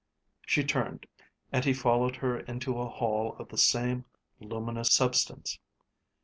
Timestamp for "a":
2.81-2.89